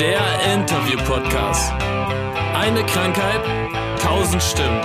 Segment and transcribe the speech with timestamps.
[0.00, 1.72] Der Interview-Podcast.
[2.54, 3.42] Eine Krankheit,
[4.00, 4.80] tausend Stimmen.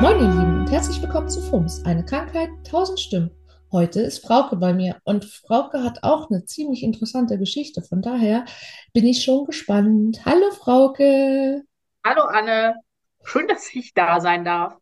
[0.00, 3.30] Moin ihr Lieben und herzlich willkommen zu FUMS, eine Krankheit, tausend Stimmen.
[3.70, 7.82] Heute ist Frauke bei mir und Frauke hat auch eine ziemlich interessante Geschichte.
[7.82, 8.44] Von daher
[8.92, 10.22] bin ich schon gespannt.
[10.24, 11.62] Hallo Frauke.
[12.04, 12.74] Hallo Anne,
[13.22, 14.76] schön, dass ich da sein darf.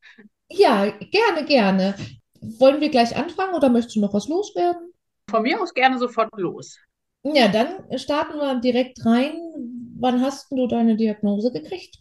[0.49, 1.97] Ja, gerne, gerne.
[2.41, 4.90] Wollen wir gleich anfangen oder möchtest du noch was loswerden?
[5.31, 6.79] Von mir aus gerne sofort los.
[7.23, 9.39] Ja, dann starten wir direkt rein.
[9.99, 11.99] Wann hast du deine Diagnose gekriegt?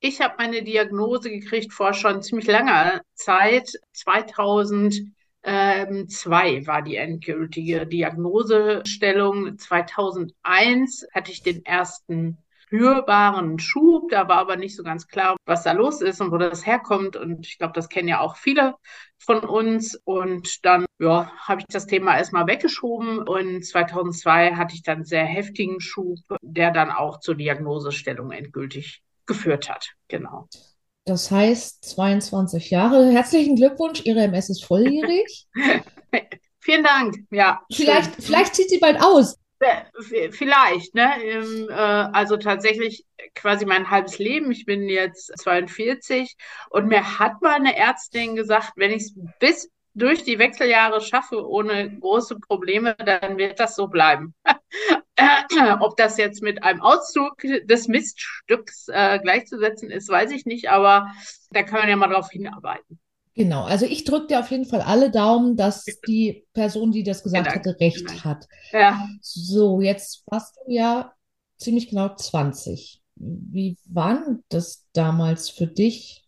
[0.00, 3.72] Ich habe meine Diagnose gekriegt vor schon ziemlich langer Zeit.
[3.92, 9.58] 2002 war die endgültige Diagnosestellung.
[9.58, 12.36] 2001 hatte ich den ersten
[12.66, 14.10] spürbaren Schub.
[14.10, 17.16] Da war aber nicht so ganz klar, was da los ist und wo das herkommt.
[17.16, 18.74] Und ich glaube, das kennen ja auch viele
[19.18, 20.00] von uns.
[20.04, 23.18] Und dann, ja, habe ich das Thema erstmal weggeschoben.
[23.18, 29.68] Und 2002 hatte ich dann sehr heftigen Schub, der dann auch zur Diagnosestellung endgültig geführt
[29.68, 29.92] hat.
[30.08, 30.48] Genau.
[31.04, 33.10] Das heißt 22 Jahre.
[33.10, 35.46] Herzlichen Glückwunsch, Ihre MS ist volljährig.
[36.60, 37.14] Vielen Dank.
[37.30, 37.62] Ja.
[37.70, 39.38] Vielleicht, vielleicht zieht sie bald aus.
[40.30, 41.22] Vielleicht, ne?
[41.22, 43.04] Äh, also tatsächlich
[43.34, 44.50] quasi mein halbes Leben.
[44.52, 46.36] Ich bin jetzt 42
[46.70, 51.48] und mir hat mal eine Ärztin gesagt, wenn ich es bis durch die Wechseljahre schaffe
[51.48, 54.34] ohne große Probleme, dann wird das so bleiben.
[55.80, 61.10] Ob das jetzt mit einem Auszug des Miststücks äh, gleichzusetzen ist, weiß ich nicht, aber
[61.50, 63.00] da kann man ja mal drauf hinarbeiten.
[63.36, 67.22] Genau, also ich drücke dir auf jeden Fall alle Daumen, dass die Person, die das
[67.22, 68.46] gesagt hatte, recht hat.
[68.72, 69.06] Ja.
[69.20, 71.12] So, jetzt warst du ja
[71.58, 73.02] ziemlich genau 20.
[73.16, 76.24] Wie war das damals für dich?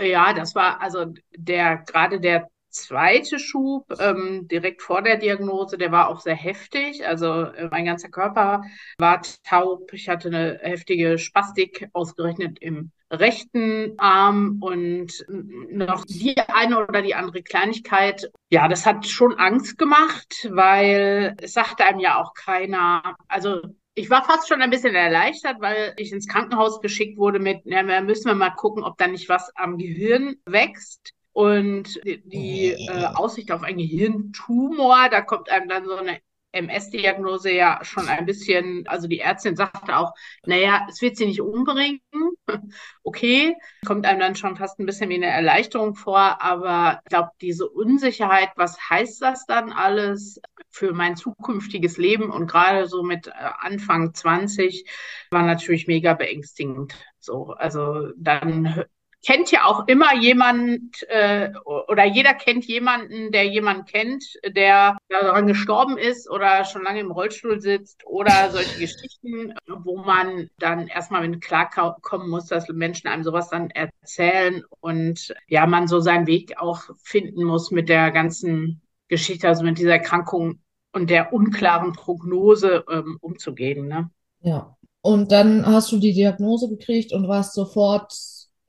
[0.00, 5.92] Ja, das war also der gerade der zweite Schub ähm, direkt vor der Diagnose, der
[5.92, 7.06] war auch sehr heftig.
[7.06, 8.62] Also äh, mein ganzer Körper
[8.98, 9.92] war taub.
[9.92, 17.14] Ich hatte eine heftige Spastik ausgerechnet im rechten Arm und noch die eine oder die
[17.14, 18.30] andere Kleinigkeit.
[18.50, 23.60] Ja, das hat schon Angst gemacht, weil es sagte einem ja auch keiner, also
[23.94, 27.86] ich war fast schon ein bisschen erleichtert, weil ich ins Krankenhaus geschickt wurde mit, ja,
[27.86, 31.12] wir müssen wir mal gucken, ob da nicht was am Gehirn wächst.
[31.32, 36.20] Und die, die äh, Aussicht auf einen Gehirntumor, da kommt einem dann so eine
[36.54, 40.12] MS-Diagnose ja schon ein bisschen, also die Ärztin sagte auch,
[40.46, 42.00] naja, es wird sie nicht umbringen.
[43.02, 43.54] Okay,
[43.86, 47.68] kommt einem dann schon fast ein bisschen wie eine Erleichterung vor, aber ich glaube, diese
[47.68, 53.32] Unsicherheit, was heißt das dann alles für mein zukünftiges Leben und gerade so mit äh,
[53.60, 54.86] Anfang 20
[55.30, 56.94] war natürlich mega beängstigend.
[57.20, 58.84] So, also dann
[59.24, 65.46] kennt ja auch immer jemand äh, oder jeder kennt jemanden, der jemanden kennt, der daran
[65.46, 71.26] gestorben ist oder schon lange im Rollstuhl sitzt oder solche Geschichten, wo man dann erstmal
[71.26, 76.58] mit klarkommen muss, dass Menschen einem sowas dann erzählen und ja, man so seinen Weg
[76.58, 80.60] auch finden muss mit der ganzen Geschichte, also mit dieser Erkrankung
[80.92, 83.88] und der unklaren Prognose ähm, umzugehen.
[83.88, 84.10] Ne?
[84.40, 84.76] Ja.
[85.00, 88.12] Und dann hast du die Diagnose gekriegt und warst sofort,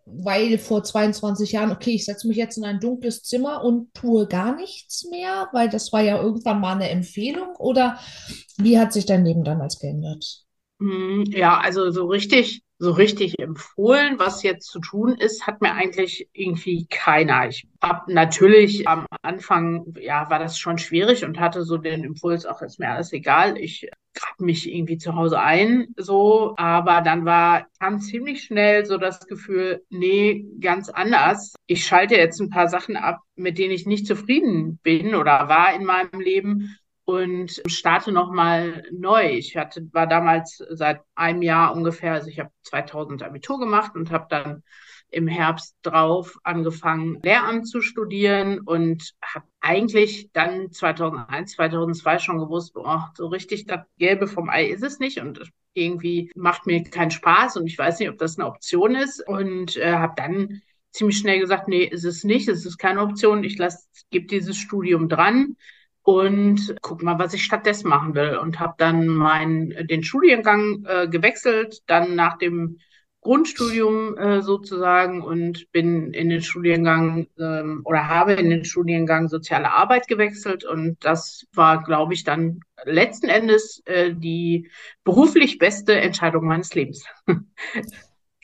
[0.06, 4.28] weil vor 22 Jahren, okay, ich setze mich jetzt in ein dunkles Zimmer und tue
[4.28, 7.56] gar nichts mehr, weil das war ja irgendwann mal eine Empfehlung.
[7.58, 8.00] Oder
[8.58, 10.46] wie hat sich dein Leben damals geändert?
[10.80, 15.74] Hm, Ja, also so richtig, so richtig empfohlen, was jetzt zu tun ist, hat mir
[15.74, 17.48] eigentlich irgendwie keiner.
[17.48, 22.46] Ich habe natürlich am Anfang, ja, war das schon schwierig und hatte so den Impuls,
[22.46, 26.54] auch ist mir alles egal, ich grab mich irgendwie zu Hause ein, so.
[26.58, 31.54] Aber dann war, kam ziemlich schnell so das Gefühl, nee, ganz anders.
[31.68, 35.74] Ich schalte jetzt ein paar Sachen ab, mit denen ich nicht zufrieden bin oder war
[35.74, 39.30] in meinem Leben und starte nochmal neu.
[39.30, 44.12] Ich hatte, war damals seit einem Jahr ungefähr, also ich habe 2000 Abitur gemacht und
[44.12, 44.64] habe dann
[45.12, 52.74] im Herbst drauf angefangen, Lehramt zu studieren und habe eigentlich dann 2001, 2002 schon gewusst,
[52.74, 55.40] boah, so richtig das Gelbe vom Ei ist es nicht und
[55.74, 59.78] irgendwie macht mir keinen Spaß und ich weiß nicht, ob das eine Option ist und
[59.78, 60.62] äh, habe dann
[60.92, 64.58] ziemlich schnell gesagt, nee, ist es nicht, es ist keine Option, ich lasse, gebe dieses
[64.58, 65.56] Studium dran
[66.06, 68.38] und guck mal, was ich stattdessen machen will.
[68.38, 72.78] Und habe dann meinen den Studiengang äh, gewechselt, dann nach dem
[73.22, 79.72] Grundstudium äh, sozusagen und bin in den Studiengang ähm, oder habe in den Studiengang Soziale
[79.72, 80.64] Arbeit gewechselt.
[80.64, 84.70] Und das war, glaube ich, dann letzten Endes äh, die
[85.04, 87.04] beruflich beste Entscheidung meines Lebens.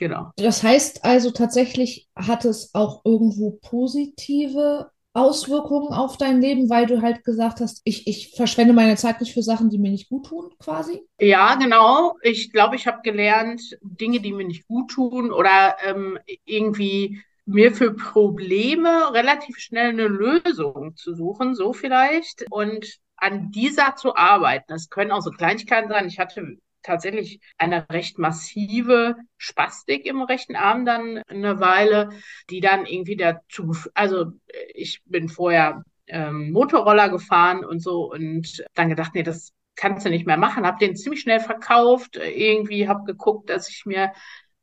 [0.02, 0.32] Genau.
[0.36, 7.02] Das heißt also tatsächlich hat es auch irgendwo positive Auswirkungen auf dein Leben, weil du
[7.02, 10.28] halt gesagt hast, ich, ich verschwende meine Zeit nicht für Sachen, die mir nicht gut
[10.28, 11.02] tun, quasi?
[11.20, 12.16] Ja, genau.
[12.22, 17.74] Ich glaube, ich habe gelernt, Dinge, die mir nicht gut tun oder ähm, irgendwie mir
[17.74, 24.66] für Probleme relativ schnell eine Lösung zu suchen, so vielleicht, und an dieser zu arbeiten.
[24.68, 26.08] Das können auch so Kleinigkeiten sein.
[26.08, 32.10] Ich hatte tatsächlich eine recht massive Spastik im rechten Arm dann eine Weile,
[32.50, 34.32] die dann irgendwie dazu, also
[34.74, 40.10] ich bin vorher ähm, Motorroller gefahren und so und dann gedacht, nee, das kannst du
[40.10, 40.66] nicht mehr machen.
[40.66, 42.18] Hab den ziemlich schnell verkauft.
[42.18, 44.12] Irgendwie hab geguckt, dass ich mir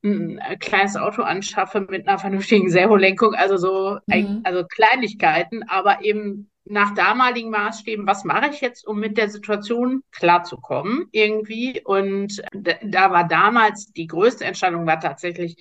[0.02, 4.42] ein kleines Auto anschaffe mit einer vernünftigen Servolenkung, also so, mhm.
[4.44, 10.02] also Kleinigkeiten, aber eben nach damaligen Maßstäben, was mache ich jetzt, um mit der Situation
[10.12, 11.80] klarzukommen irgendwie?
[11.84, 15.56] Und da war damals die größte Entscheidung war tatsächlich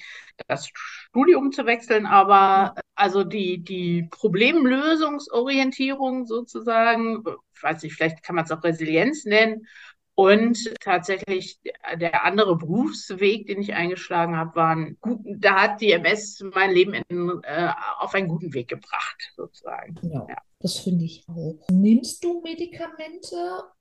[0.48, 7.24] das Studium zu wechseln, aber also die, die Problemlösungsorientierung sozusagen,
[7.56, 9.66] ich weiß nicht, vielleicht kann man es auch Resilienz nennen,
[10.19, 11.60] und tatsächlich
[11.96, 16.72] der andere Berufsweg, den ich eingeschlagen habe, war ein gut, da hat die MS mein
[16.72, 17.69] Leben in, äh,
[18.00, 19.96] auf einen guten Weg gebracht, sozusagen.
[20.02, 20.38] Ja, ja.
[20.60, 21.60] das finde ich auch.
[21.69, 23.36] Nimmst du Medikamente?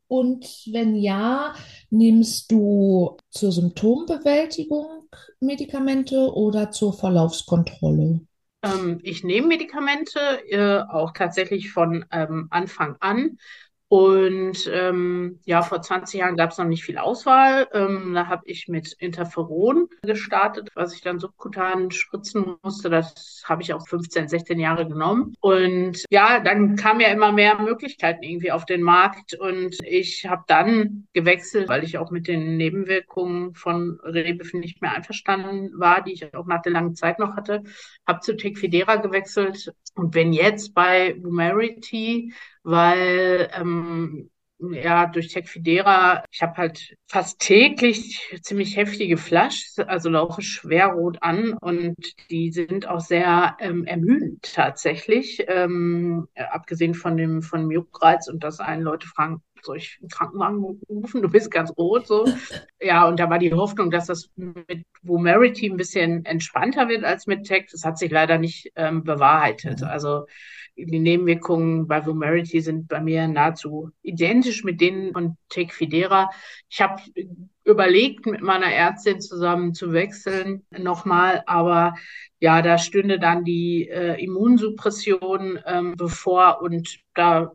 [0.09, 1.55] Und wenn ja,
[1.89, 5.09] nimmst du zur Symptombewältigung
[5.41, 8.21] Medikamente oder zur Verlaufskontrolle?
[8.63, 13.39] Ähm, ich nehme Medikamente äh, auch tatsächlich von ähm, Anfang an.
[13.89, 17.69] Und ähm, ja, vor 20 Jahren gab es noch nicht viel Auswahl.
[17.73, 22.91] Ähm, da habe ich mit Interferon gestartet, was ich dann subkutan spritzen musste.
[22.91, 25.35] Das habe ich auch 15, 16 Jahre genommen.
[25.41, 29.35] Und ja, dann kamen ja immer mehr Möglichkeiten irgendwie auf den Markt.
[29.35, 34.95] Und ich habe dann gewechselt, weil ich auch mit den Nebenwirkungen von Rebif nicht mehr
[34.95, 37.63] einverstanden war, die ich auch nach der langen Zeit noch hatte.
[38.05, 42.33] Habe zu Tecfidera gewechselt und bin jetzt bei Vumerity
[42.67, 44.29] weil ähm,
[44.59, 51.19] ja durch Tecfidera, ich habe halt fast täglich ziemlich heftige Flash, also laufe schwer rot
[51.21, 51.95] an und
[52.31, 58.59] die sind auch sehr ähm, ermüdend tatsächlich, ähm, abgesehen von dem von Juckreiz und dass
[58.59, 61.23] einen Leute fragen, soll ich einen Krankenwagen rufen?
[61.23, 62.25] Du bist ganz rot so.
[62.81, 67.27] ja, und da war die Hoffnung, dass das mit Vumerity ein bisschen entspannter wird als
[67.27, 67.67] mit Tech.
[67.71, 69.83] Das hat sich leider nicht ähm, bewahrheitet.
[69.83, 70.27] Also
[70.77, 76.31] die Nebenwirkungen bei Vumerity sind bei mir nahezu identisch mit denen von Tecfidera.
[76.69, 77.03] Ich habe
[77.65, 81.95] überlegt, mit meiner Ärztin zusammen zu wechseln nochmal, aber
[82.41, 87.53] ja, da stünde dann die äh, Immunsuppression ähm, bevor und da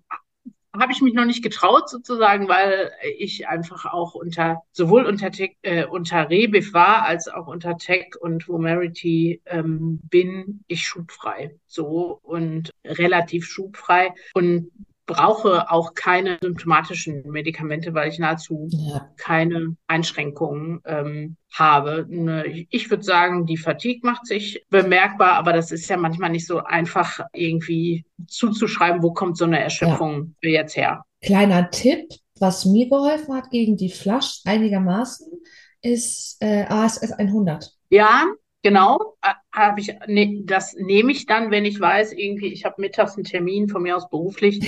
[0.77, 5.57] habe ich mich noch nicht getraut sozusagen, weil ich einfach auch unter sowohl unter Tech,
[5.63, 11.55] äh, unter Rebif war als auch unter Tech und Vomerity ähm, bin ich schubfrei.
[11.67, 14.13] So und relativ schubfrei.
[14.33, 14.71] Und
[15.05, 19.09] brauche auch keine symptomatischen Medikamente, weil ich nahezu ja.
[19.17, 22.05] keine Einschränkungen ähm, habe.
[22.09, 26.47] Ne, ich würde sagen, die Fatigue macht sich bemerkbar, aber das ist ja manchmal nicht
[26.47, 30.49] so einfach irgendwie zuzuschreiben, wo kommt so eine Erschöpfung ja.
[30.49, 31.03] jetzt her.
[31.21, 32.07] Kleiner Tipp,
[32.39, 35.27] was mir geholfen hat gegen die Flasch einigermaßen,
[35.81, 37.71] ist äh, ASS 100.
[37.89, 38.25] Ja,
[38.63, 39.15] Genau,
[39.51, 43.23] habe ich, ne, das nehme ich dann, wenn ich weiß, irgendwie, ich habe mittags einen
[43.23, 44.59] Termin von mir aus beruflich,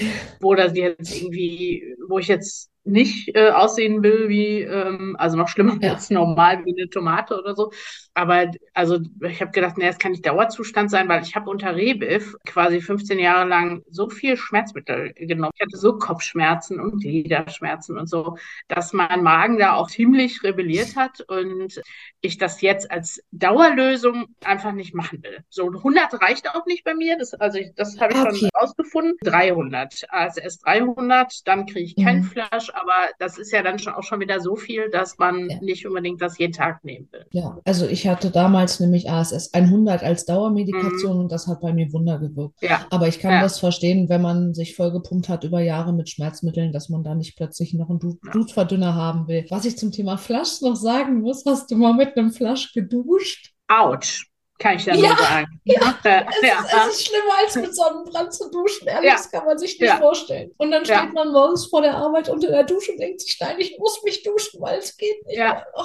[0.42, 5.48] wo das jetzt irgendwie, wo ich jetzt nicht äh, aussehen will wie, ähm, also noch
[5.48, 5.94] schlimmer ja.
[5.94, 7.72] als normal wie eine Tomate oder so.
[8.14, 11.76] Aber also ich habe gedacht, nee, das kann nicht Dauerzustand sein, weil ich habe unter
[11.76, 15.54] Rebif quasi 15 Jahre lang so viel Schmerzmittel genommen.
[15.56, 18.38] Ich hatte so Kopfschmerzen und Gliederschmerzen und so,
[18.68, 21.82] dass mein Magen da auch ziemlich rebelliert hat und
[22.22, 25.44] ich das jetzt als Dauerlösung einfach nicht machen will.
[25.50, 27.18] So 100 reicht auch nicht bei mir.
[27.18, 28.36] Das, also ich, das habe ich okay.
[28.36, 29.16] schon rausgefunden.
[29.24, 30.04] 300.
[30.10, 32.24] ASS 300, dann kriege ich kein mhm.
[32.24, 35.58] Flasch aber das ist ja dann schon auch schon wieder so viel, dass man ja.
[35.62, 37.26] nicht unbedingt das jeden Tag nehmen will.
[37.32, 41.20] Ja, also ich hatte damals nämlich ASS 100 als Dauermedikation mhm.
[41.22, 42.62] und das hat bei mir Wunder gewirkt.
[42.62, 42.86] Ja.
[42.90, 43.42] Aber ich kann ja.
[43.42, 47.38] das verstehen, wenn man sich vollgepumpt hat über Jahre mit Schmerzmitteln, dass man da nicht
[47.38, 49.46] plötzlich noch einen Blutverdünner haben will.
[49.50, 53.54] Was ich zum Thema Flasch noch sagen muss, hast du mal mit einem Flasch geduscht?
[53.68, 54.33] Autsch
[54.64, 55.60] kann ich ja, nur sagen.
[55.66, 56.26] Ja, ja.
[56.30, 56.60] Es, ja.
[56.60, 58.88] Ist, es ist schlimmer als mit Sonnenbrand zu duschen.
[58.88, 60.52] Ehrlich, das kann man sich nicht vorstellen.
[60.58, 63.56] Und dann steht man morgens vor der Arbeit unter der Dusche und denkt sich, nein,
[63.60, 65.38] ich muss mich duschen, weil es geht nicht.
[65.38, 65.66] Ja.
[65.74, 65.84] Oh.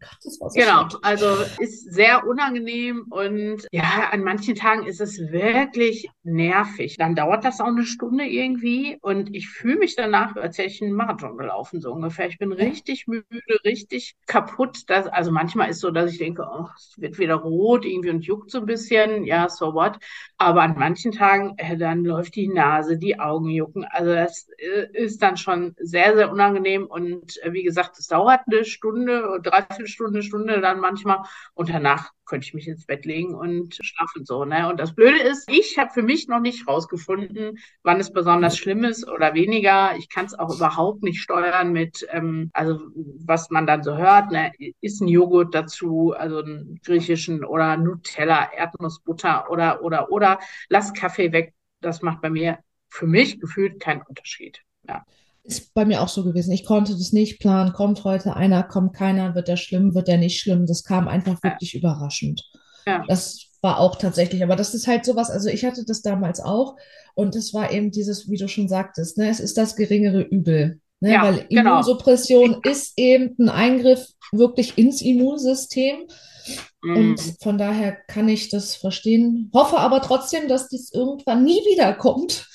[0.00, 0.98] Gott, das war so genau, schlecht.
[1.02, 1.26] also
[1.58, 6.96] ist sehr unangenehm und ja, an manchen Tagen ist es wirklich nervig.
[6.98, 10.82] Dann dauert das auch eine Stunde irgendwie und ich fühle mich danach, als hätte ich
[10.82, 12.28] einen Marathon gelaufen, so ungefähr.
[12.28, 13.24] Ich bin richtig müde,
[13.64, 14.82] richtig kaputt.
[14.88, 18.24] Das, also manchmal ist so, dass ich denke, oh, es wird wieder rot irgendwie und
[18.24, 19.24] juckt so ein bisschen.
[19.24, 19.98] Ja, so what.
[20.36, 23.84] Aber an manchen Tagen, äh, dann läuft die Nase, die Augen jucken.
[23.84, 28.40] Also das äh, ist dann schon sehr, sehr unangenehm und äh, wie gesagt, es dauert
[28.46, 31.22] eine Stunde, dreiviertel Stunde, Stunde dann manchmal
[31.54, 34.44] und danach könnte ich mich ins Bett legen und schlafen so.
[34.44, 34.68] Ne?
[34.68, 38.84] Und das Blöde ist, ich habe für mich noch nicht rausgefunden, wann es besonders schlimm
[38.84, 39.96] ist oder weniger.
[39.96, 44.32] Ich kann es auch überhaupt nicht steuern mit, ähm, also was man dann so hört,
[44.32, 44.52] ne?
[44.80, 51.32] ist ein Joghurt dazu, also einen griechischen oder Nutella, Erdnussbutter oder oder oder lass Kaffee
[51.32, 51.54] weg.
[51.80, 54.62] Das macht bei mir für mich gefühlt keinen Unterschied.
[54.88, 55.04] Ja.
[55.46, 56.52] Ist bei mir auch so gewesen.
[56.52, 57.72] Ich konnte das nicht planen.
[57.72, 60.66] Kommt heute einer, kommt keiner, wird der schlimm, wird der nicht schlimm.
[60.66, 61.80] Das kam einfach wirklich ja.
[61.80, 62.44] überraschend.
[62.86, 63.04] Ja.
[63.08, 66.76] Das war auch tatsächlich, aber das ist halt sowas, also ich hatte das damals auch
[67.14, 70.80] und es war eben dieses, wie du schon sagtest, ne, es ist das geringere Übel.
[71.00, 71.72] Ne, ja, weil genau.
[71.72, 76.06] Immunsuppression ist eben ein Eingriff wirklich ins Immunsystem.
[76.82, 76.96] Mm.
[76.96, 79.50] Und von daher kann ich das verstehen.
[79.52, 82.48] Hoffe aber trotzdem, dass dies irgendwann nie wiederkommt.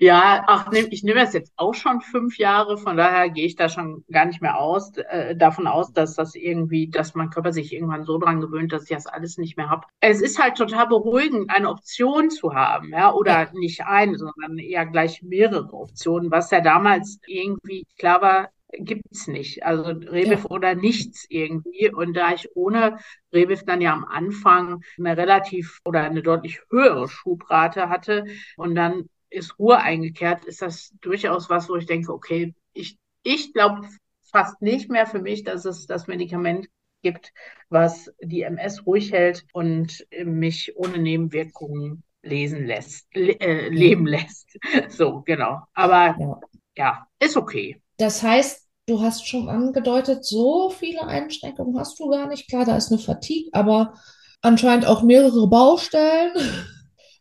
[0.00, 3.68] Ja, ach, ich nehme das jetzt auch schon fünf Jahre, von daher gehe ich da
[3.68, 7.72] schon gar nicht mehr aus, äh, davon aus, dass das irgendwie, dass mein Körper sich
[7.72, 9.86] irgendwann so dran gewöhnt, dass ich das alles nicht mehr habe.
[10.00, 14.86] Es ist halt total beruhigend, eine Option zu haben, ja, oder nicht eine, sondern eher
[14.86, 19.64] gleich mehrere Optionen, was ja damals irgendwie klar war, gibt's nicht.
[19.64, 20.50] Also Rebiff ja.
[20.50, 21.90] oder nichts irgendwie.
[21.92, 22.98] Und da ich ohne
[23.32, 28.26] Rebiff dann ja am Anfang eine relativ oder eine deutlich höhere Schubrate hatte
[28.56, 33.52] und dann ist Ruhe eingekehrt, ist das durchaus was, wo ich denke, okay, ich, ich
[33.52, 33.88] glaube
[34.22, 36.68] fast nicht mehr für mich, dass es das Medikament
[37.02, 37.32] gibt,
[37.68, 44.58] was die MS ruhig hält und mich ohne Nebenwirkungen lesen lässt, le äh, leben lässt.
[44.88, 45.62] So, genau.
[45.74, 46.40] Aber ja.
[46.76, 47.80] ja, ist okay.
[47.96, 52.48] Das heißt, Du hast schon angedeutet, so viele Einschränkungen hast du gar nicht.
[52.48, 53.94] Klar, da ist eine Fatigue, aber
[54.42, 56.32] anscheinend auch mehrere Baustellen.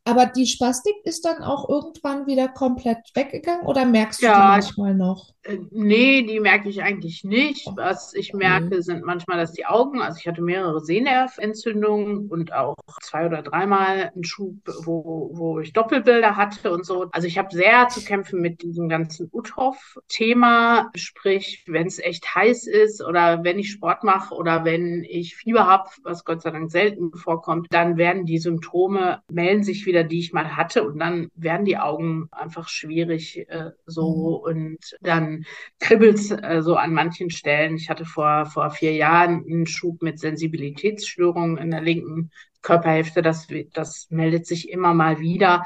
[0.06, 4.48] Aber die Spastik ist dann auch irgendwann wieder komplett weggegangen oder merkst du ja, die
[4.50, 5.33] manchmal noch?
[5.44, 7.68] Äh, nee, die merke ich eigentlich nicht.
[7.76, 12.76] Was ich merke, sind manchmal, dass die Augen, also ich hatte mehrere Sehnerventzündungen und auch
[13.02, 17.08] zwei oder dreimal einen Schub, wo, wo ich Doppelbilder hatte und so.
[17.12, 22.68] Also ich habe sehr zu kämpfen mit diesem ganzen Uthoff-Thema, sprich, wenn es echt heiß
[22.68, 26.72] ist oder wenn ich Sport mache oder wenn ich Fieber habe, was Gott sei Dank
[26.72, 31.30] selten vorkommt, dann werden die Symptome, melden sich wieder, die ich mal hatte und dann
[31.36, 34.54] werden die Augen einfach schwierig äh, so mhm.
[34.54, 35.33] und dann
[35.80, 37.76] kribbelt es äh, so an manchen Stellen.
[37.76, 43.22] Ich hatte vor, vor vier Jahren einen Schub mit Sensibilitätsstörungen in der linken Körperhälfte.
[43.22, 45.66] Das, das meldet sich immer mal wieder.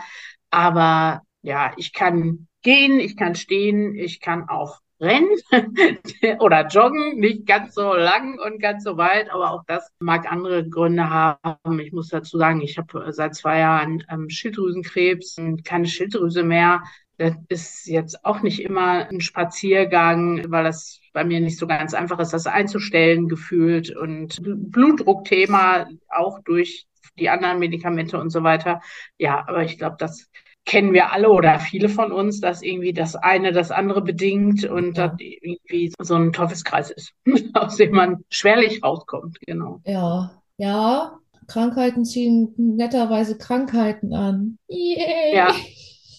[0.50, 5.30] Aber ja, ich kann gehen, ich kann stehen, ich kann auch rennen
[6.40, 10.68] oder joggen, nicht ganz so lang und ganz so weit, aber auch das mag andere
[10.68, 11.80] Gründe haben.
[11.80, 16.82] Ich muss dazu sagen, ich habe seit zwei Jahren ähm, Schilddrüsenkrebs und keine Schilddrüse mehr.
[17.18, 21.94] Das ist jetzt auch nicht immer ein Spaziergang, weil das bei mir nicht so ganz
[21.94, 26.86] einfach ist, das einzustellen gefühlt und Blutdruckthema auch durch
[27.18, 28.82] die anderen Medikamente und so weiter.
[29.18, 30.30] Ja, aber ich glaube, das
[30.66, 34.98] kennen wir alle oder viele von uns, dass irgendwie das eine das andere bedingt und
[34.98, 35.08] ja.
[35.08, 37.14] das irgendwie so ein Teufelskreis ist,
[37.54, 39.82] aus dem man schwerlich rauskommt, genau.
[39.86, 44.58] Ja, ja, Krankheiten ziehen netterweise Krankheiten an.
[44.68, 45.34] Yay.
[45.34, 45.56] Ja,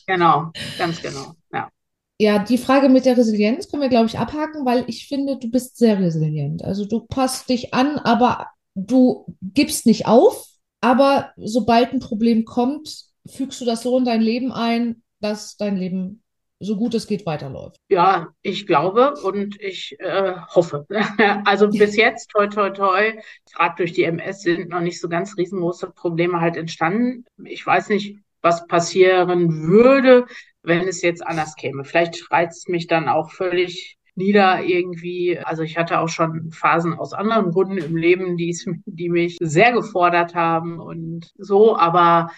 [0.08, 1.34] Genau, ganz genau.
[1.52, 1.70] Ja.
[2.18, 5.50] Ja, die Frage mit der Resilienz können wir, glaube ich, abhaken, weil ich finde, du
[5.50, 6.64] bist sehr resilient.
[6.64, 10.46] Also du passt dich an, aber du gibst nicht auf.
[10.80, 15.76] Aber sobald ein Problem kommt, fügst du das so in dein Leben ein, dass dein
[15.76, 16.22] Leben
[16.60, 17.76] so gut es geht weiterläuft.
[17.88, 20.86] Ja, ich glaube und ich äh, hoffe.
[21.44, 23.12] also bis jetzt, toi, toi, toi,
[23.54, 27.26] gerade durch die MS sind noch nicht so ganz riesengroße Probleme halt entstanden.
[27.44, 30.26] Ich weiß nicht, was passieren würde,
[30.62, 31.84] wenn es jetzt anders käme.
[31.84, 35.38] Vielleicht reizt mich dann auch völlig nieder irgendwie.
[35.38, 39.72] Also ich hatte auch schon Phasen aus anderen Gründen im Leben, die, die mich sehr
[39.72, 42.30] gefordert haben und so, aber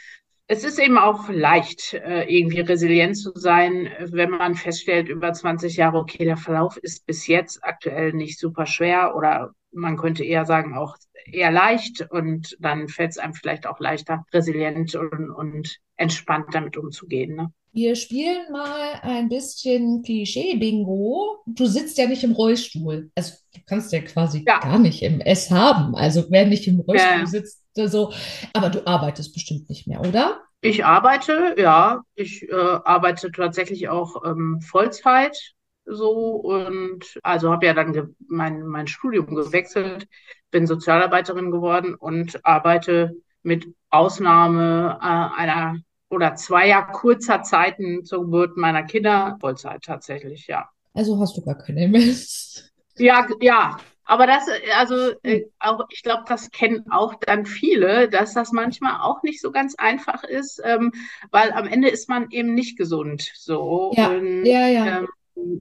[0.53, 5.77] es ist eben auch leicht, äh, irgendwie resilient zu sein, wenn man feststellt über 20
[5.77, 10.45] Jahre, okay, der Verlauf ist bis jetzt aktuell nicht super schwer oder man könnte eher
[10.47, 10.97] sagen auch
[11.27, 16.77] eher leicht und dann fällt es einem vielleicht auch leichter, resilient und, und entspannt damit
[16.77, 17.37] umzugehen.
[17.37, 17.53] Ne?
[17.73, 21.43] Wir spielen mal ein bisschen Klischee-Bingo.
[21.47, 23.11] Du sitzt ja nicht im Rollstuhl.
[23.15, 25.95] Also du kannst ja quasi Ja, gar nicht im S haben.
[25.95, 28.13] Also wer nicht im Rollstuhl äh, sitzt, so.
[28.53, 30.41] Aber du arbeitest bestimmt nicht mehr, oder?
[30.63, 37.75] ich arbeite, ja, ich äh, arbeite tatsächlich auch ähm, Vollzeit so und also habe ja
[37.75, 40.07] dann mein, mein Studium gewechselt,
[40.51, 48.57] bin Sozialarbeiterin geworden und arbeite mit Ausnahme äh, einer oder zweier kurzer Zeiten zur Geburt
[48.57, 50.69] meiner Kinder Vollzeit tatsächlich, ja.
[50.93, 52.71] Also hast du gar keine MS.
[52.97, 54.43] Ja, ja, aber das,
[54.77, 59.41] also äh, auch, ich glaube, das kennen auch dann viele, dass das manchmal auch nicht
[59.41, 60.93] so ganz einfach ist, ähm,
[61.31, 64.99] weil am Ende ist man eben nicht gesund, so Ja, und ja, ja.
[64.99, 65.61] ähm,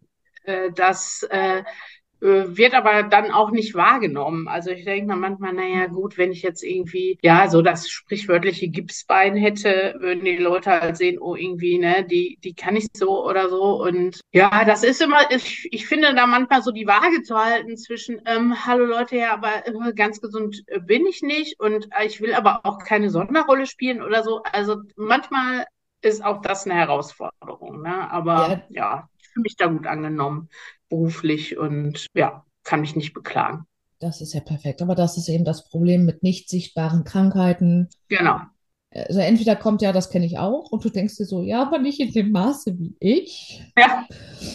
[0.49, 1.63] äh, das äh,
[2.21, 4.47] äh, wird aber dann auch nicht wahrgenommen.
[4.49, 8.67] Also ich denke mir manchmal, naja, gut, wenn ich jetzt irgendwie, ja, so das sprichwörtliche
[8.69, 13.25] Gipsbein hätte, würden die Leute halt sehen, oh, irgendwie, ne, die, die kann ich so
[13.25, 13.81] oder so.
[13.81, 17.77] Und ja, das ist immer, ich, ich finde da manchmal so die Waage zu halten
[17.77, 22.33] zwischen, ähm, hallo Leute, ja, aber äh, ganz gesund bin ich nicht und ich will
[22.33, 24.41] aber auch keine Sonderrolle spielen oder so.
[24.43, 25.65] Also manchmal
[26.01, 28.09] ist auch das eine Herausforderung, ne?
[28.11, 30.49] Aber Ja, ja, fühle mich da gut angenommen
[30.89, 33.65] beruflich und ja, kann mich nicht beklagen.
[33.99, 34.81] das ist ja perfekt.
[34.81, 37.89] Aber das ist eben das Problem mit nicht sichtbaren Krankheiten.
[38.07, 38.39] Genau.
[38.91, 41.77] Also entweder kommt ja, das kenne ich auch, und du denkst dir so, ja, aber
[41.79, 43.61] nicht in dem Maße wie ich.
[43.77, 44.05] Ja.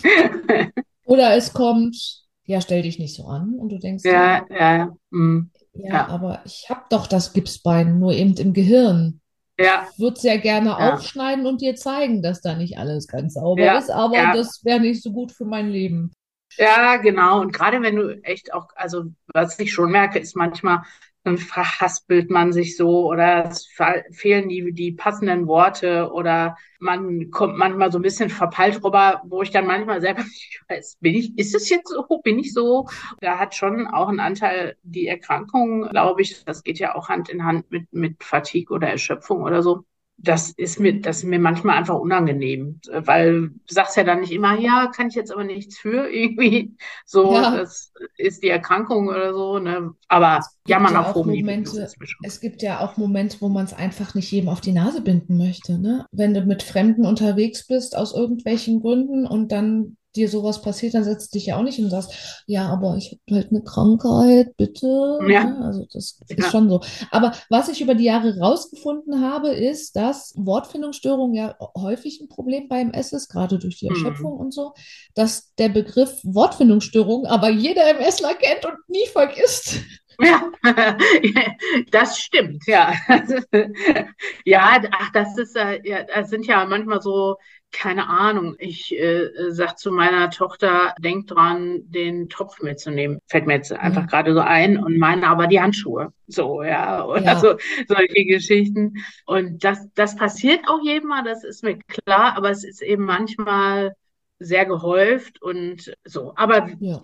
[1.04, 3.54] Oder es kommt, ja, stell dich nicht so an.
[3.58, 7.98] Und du denkst dir, Ja, ja, mm, ja, ja, aber ich habe doch das Gipsbein,
[7.98, 9.20] nur eben im Gehirn.
[9.58, 13.06] Ja, Ich würde es ja gerne ja, aufschneiden und dir zeigen, dass da nicht alles
[13.06, 14.32] ganz sauber ja, ist, aber ja.
[14.34, 16.12] das wäre nicht so gut für mein Leben.
[16.56, 17.40] Ja, genau.
[17.40, 20.82] Und gerade wenn du echt auch, also was ich schon merke, ist manchmal,
[21.24, 27.30] dann verhaspelt man sich so oder es fe- fehlen die, die passenden Worte oder man
[27.30, 31.14] kommt manchmal so ein bisschen verpeilt rüber, wo ich dann manchmal selber nicht weiß, bin
[31.14, 32.86] ich, ist es jetzt so, bin ich so?
[33.20, 36.44] Da hat schon auch einen Anteil die Erkrankung, glaube ich.
[36.44, 39.84] Das geht ja auch Hand in Hand mit, mit Fatigue oder Erschöpfung oder so.
[40.16, 44.32] Das ist mir, das ist mir manchmal einfach unangenehm, weil du sagst ja dann nicht
[44.32, 46.76] immer, ja, kann ich jetzt aber nichts für irgendwie.
[47.04, 49.94] So, Ja, das ist die Erkrankung oder so, ne?
[50.08, 51.92] Aber ja auf auch das Momente,
[52.22, 55.36] es gibt ja auch Momente, wo man es einfach nicht jedem auf die Nase binden
[55.36, 56.06] möchte, ne?
[56.12, 61.04] Wenn du mit Fremden unterwegs bist aus irgendwelchen Gründen und dann dir sowas passiert, dann
[61.04, 62.12] setzt dich ja auch nicht hin und sagst,
[62.46, 64.86] ja, aber ich habe halt eine Krankheit, bitte,
[65.18, 65.60] Ja, ne?
[65.64, 66.50] Also das ist ja.
[66.50, 66.80] schon so.
[67.10, 72.68] Aber was ich über die Jahre rausgefunden habe, ist, dass Wortfindungsstörung ja häufig ein Problem
[72.68, 73.94] beim MS ist, gerade durch die Hm.
[73.94, 74.74] Erschöpfung und so,
[75.14, 79.80] dass der Begriff Wortfindungsstörung aber jeder MSler kennt und nie vergisst.
[80.20, 80.50] Ja,
[81.90, 82.92] das stimmt, ja.
[84.44, 87.36] Ja, ach, das ist, äh, ja, das sind ja manchmal so,
[87.74, 88.56] keine Ahnung.
[88.58, 93.18] Ich äh, sag zu meiner Tochter, denk dran, den Topf mitzunehmen.
[93.26, 94.08] Fällt mir jetzt einfach Hm.
[94.08, 96.12] gerade so ein und meine aber die Handschuhe.
[96.26, 97.56] So, ja, oder Ja, so,
[97.88, 98.94] solche Geschichten.
[99.26, 103.04] Und das, das passiert auch jedem Mal, das ist mir klar, aber es ist eben
[103.04, 103.94] manchmal
[104.38, 106.32] sehr gehäuft und so.
[106.36, 107.00] Aber ja,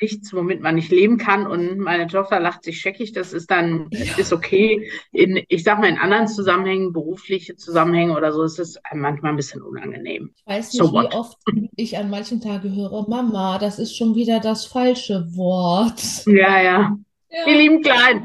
[0.00, 1.46] nichts, womit man nicht leben kann.
[1.46, 4.36] Und meine Tochter lacht sich scheckig, das ist dann, ist ja.
[4.36, 4.90] okay.
[5.12, 9.36] In, ich sag mal, in anderen Zusammenhängen, berufliche Zusammenhänge oder so, ist es manchmal ein
[9.36, 10.34] bisschen unangenehm.
[10.36, 11.12] Ich weiß So nicht, wie what?
[11.12, 11.38] oft
[11.76, 16.02] ich an manchen Tagen höre, Mama, das ist schon wieder das falsche Wort.
[16.26, 16.96] Ja, ja.
[17.44, 17.56] Ihr Ja.
[17.56, 18.24] lieben Kleinen.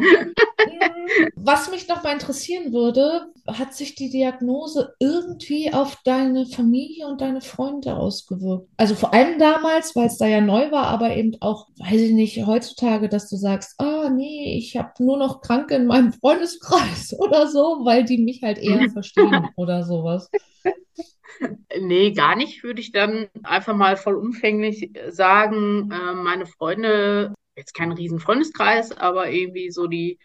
[1.36, 7.22] Was mich noch mal interessieren würde, hat sich die Diagnose irgendwie auf deine Familie und
[7.22, 8.68] deine Freunde ausgewirkt?
[8.78, 12.12] Also vor allem damals, weil es da ja neu war, aber eben auch, weiß ich
[12.12, 17.14] nicht, heutzutage, dass du sagst, ah nee, ich habe nur noch Kranke in meinem Freundeskreis
[17.20, 20.30] oder so, weil die mich halt eher verstehen oder sowas.
[21.80, 25.92] Nee, gar nicht, würde ich dann einfach mal vollumfänglich sagen.
[25.92, 30.18] Äh, meine Freunde, jetzt kein riesen Freundeskreis, aber irgendwie so die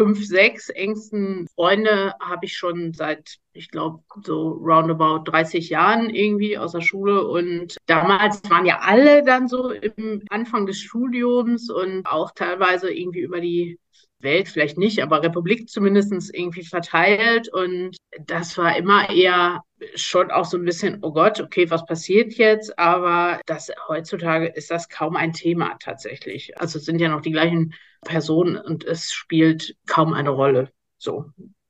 [0.00, 6.56] fünf, sechs engsten Freunde habe ich schon seit, ich glaube, so roundabout 30 Jahren irgendwie
[6.56, 7.26] aus der Schule.
[7.26, 13.20] Und damals waren ja alle dann so im Anfang des Studiums und auch teilweise irgendwie
[13.20, 13.78] über die
[14.22, 17.48] Welt, vielleicht nicht, aber Republik zumindest irgendwie verteilt.
[17.52, 19.62] Und das war immer eher
[19.94, 22.78] schon auch so ein bisschen, oh Gott, okay, was passiert jetzt?
[22.78, 26.58] Aber das heutzutage ist das kaum ein Thema tatsächlich.
[26.58, 30.70] Also es sind ja noch die gleichen Person und es spielt kaum eine Rolle.
[30.98, 31.26] So,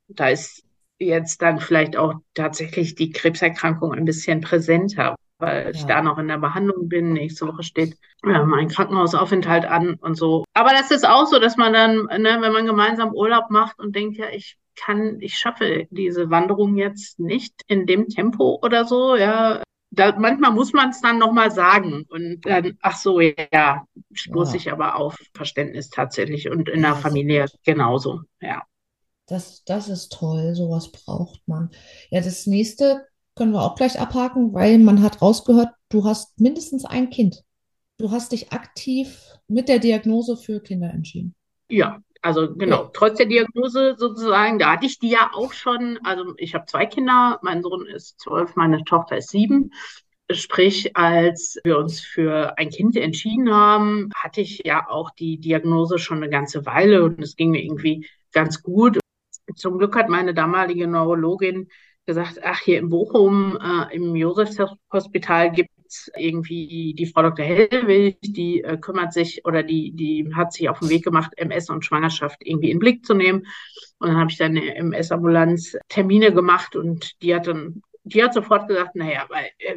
[0.09, 0.65] da ist
[0.99, 6.29] jetzt dann vielleicht auch tatsächlich die Krebserkrankung ein bisschen präsenter, weil ich da noch in
[6.29, 7.13] der Behandlung bin.
[7.13, 10.45] Nächste Woche steht ja, mein Krankenhausaufenthalt an und so.
[10.55, 13.95] Aber das ist auch so, dass man dann, ne, wenn man gemeinsam Urlaub macht und
[13.97, 19.17] denkt, ja, ich kann, ich schaffe diese Wanderung jetzt nicht in dem Tempo oder so,
[19.17, 19.63] ja.
[19.93, 24.57] Da, manchmal muss man es dann nochmal sagen und dann, ach so, ja, stoße Ja.
[24.57, 28.63] ich aber auf Verständnis tatsächlich und in der Familie genauso, ja.
[29.27, 31.71] Das, das ist toll, sowas braucht man.
[32.11, 33.07] Ja, das nächste
[33.41, 37.43] können wir auch gleich abhaken, weil man hat rausgehört, du hast mindestens ein Kind.
[37.99, 41.35] Du hast dich aktiv mit der Diagnose für Kinder entschieden.
[41.71, 42.91] Ja, also genau, Ja.
[42.93, 45.99] trotz der Diagnose sozusagen, da hatte ich die ja auch schon.
[46.05, 49.73] Also ich habe zwei Kinder, mein Sohn ist zwölf, meine Tochter ist sieben.
[50.31, 55.99] Sprich, als wir uns für ein Kind entschieden haben, hatte ich ja auch die Diagnose
[55.99, 59.01] schon eine ganze Weile und es ging mir irgendwie ganz gut.
[59.57, 61.69] Zum Glück hat meine damalige Neurologin
[62.07, 67.45] gesagt, ach, hier in Bochum, äh, im Josefshospital gibt's irgendwie die Frau Dr.
[67.45, 71.71] Hellwig, die äh, kümmert sich oder die, die hat sich auf den Weg gemacht, MS
[71.71, 73.47] und Schwangerschaft irgendwie in den Blick zu nehmen.
[73.99, 78.33] Und dann habe ich dann eine MS-Ambulanz Termine gemacht und die hat dann die hat
[78.33, 79.77] sofort gesagt, naja, weil äh,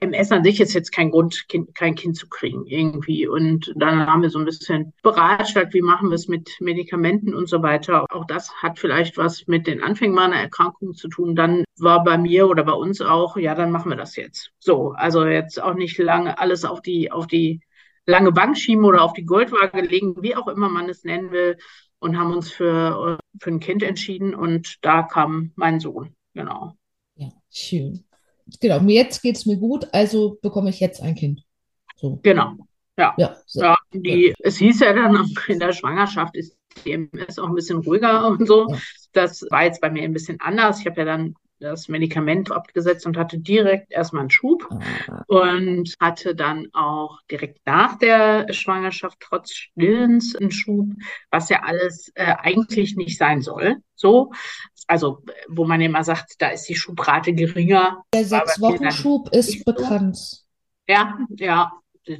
[0.00, 3.26] MS an sich ist jetzt kein Grund, kind, kein Kind zu kriegen irgendwie.
[3.26, 7.48] Und dann haben wir so ein bisschen beratschlagt, wie machen wir es mit Medikamenten und
[7.48, 8.06] so weiter.
[8.10, 11.36] Auch das hat vielleicht was mit den Anfängen meiner Erkrankung zu tun.
[11.36, 14.50] Dann war bei mir oder bei uns auch, ja, dann machen wir das jetzt.
[14.58, 17.60] So, also jetzt auch nicht lange alles auf die, auf die
[18.06, 21.58] lange Bank schieben oder auf die Goldwaage legen, wie auch immer man es nennen will.
[22.00, 26.76] Und haben uns für, für ein Kind entschieden und da kam mein Sohn, genau.
[27.58, 28.04] Schön.
[28.60, 31.42] Genau, jetzt geht es mir gut, also bekomme ich jetzt ein Kind.
[31.96, 32.20] So.
[32.22, 32.54] Genau,
[32.96, 33.14] ja.
[33.18, 33.62] Ja, so.
[33.62, 37.54] Ja, die, es hieß ja dann auch in der Schwangerschaft ist die MS auch ein
[37.54, 38.68] bisschen ruhiger und so.
[38.70, 38.78] Ja.
[39.12, 40.80] Das war jetzt bei mir ein bisschen anders.
[40.80, 45.94] Ich habe ja dann das Medikament abgesetzt und hatte direkt erstmal einen Schub Ah, und
[46.00, 50.88] hatte dann auch direkt nach der Schwangerschaft trotz Stillens einen Schub,
[51.30, 53.76] was ja alles äh, eigentlich nicht sein soll.
[53.94, 54.32] So,
[54.86, 58.02] also wo man immer sagt, da ist die Schubrate geringer.
[58.14, 59.64] der mir dann Sechs-Wochen-Schub ist so.
[59.64, 60.18] bekannt.
[60.88, 61.72] Ja, ja,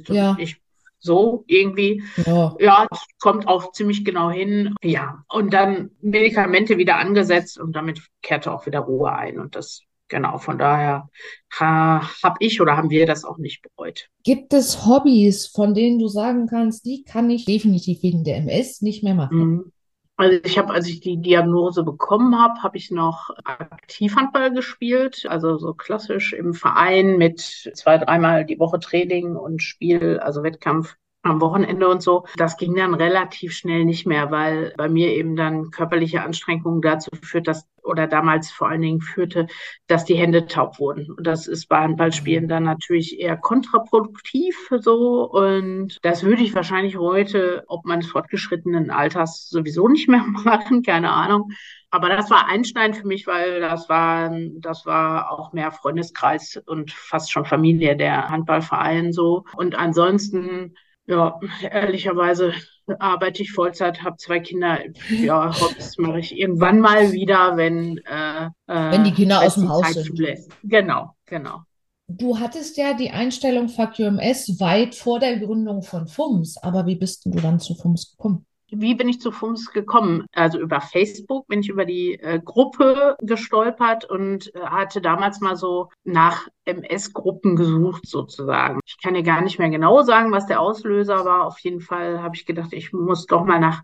[0.07, 0.35] Ja.
[0.39, 0.61] ich
[0.99, 2.03] so irgendwie.
[2.25, 4.75] Ja, Ja, es kommt auch ziemlich genau hin.
[4.83, 9.39] Ja, und dann Medikamente wieder angesetzt und damit kehrte auch wieder Ruhe ein.
[9.39, 11.09] Und das, genau, von daher
[11.57, 14.09] ha, habe ich oder haben wir das auch nicht bereut.
[14.23, 18.81] Gibt es Hobbys, von denen du sagen kannst, die kann ich definitiv wegen der MS
[18.81, 19.37] nicht mehr machen?
[19.37, 19.71] Mhm.
[20.19, 25.57] Also ich habe, als ich die Diagnose bekommen habe, habe ich noch Aktivhandball gespielt, also
[25.57, 31.41] so klassisch im Verein mit zwei, dreimal die Woche Training und Spiel, also Wettkampf am
[31.41, 32.25] Wochenende und so.
[32.37, 37.09] Das ging dann relativ schnell nicht mehr, weil bei mir eben dann körperliche Anstrengungen dazu
[37.21, 39.47] führt, dass oder damals vor allen Dingen führte,
[39.87, 41.11] dass die Hände taub wurden.
[41.11, 45.29] Und das ist bei Handballspielen dann natürlich eher kontraproduktiv so.
[45.29, 51.11] Und das würde ich wahrscheinlich heute, ob meines fortgeschrittenen Alters, sowieso nicht mehr machen, keine
[51.11, 51.51] Ahnung.
[51.91, 56.91] Aber das war einschneidend für mich, weil das war, das war auch mehr Freundeskreis und
[56.91, 59.45] fast schon Familie, der Handballverein so.
[59.55, 60.75] Und ansonsten,
[61.09, 61.39] ja,
[61.71, 62.53] ehrlicherweise
[62.99, 64.79] arbeite ich Vollzeit, habe zwei Kinder.
[65.09, 69.69] Ja, Hobbys mache ich irgendwann mal wieder, wenn, äh, Wenn die Kinder äh, aus dem
[69.69, 70.19] Haus Zeit sind.
[70.63, 71.61] Genau, genau.
[72.07, 76.85] Du hattest ja die Einstellung Fuck Your MS weit vor der Gründung von FUMS, aber
[76.87, 78.45] wie bist denn du dann zu FUMS gekommen?
[78.71, 80.25] Wie bin ich zu FUMS gekommen?
[80.33, 85.55] Also über Facebook bin ich über die äh, Gruppe gestolpert und äh, hatte damals mal
[85.55, 88.79] so nach MS-Gruppen gesucht sozusagen.
[88.85, 91.45] Ich kann dir gar nicht mehr genau sagen, was der Auslöser war.
[91.45, 93.81] Auf jeden Fall habe ich gedacht, ich muss doch mal nach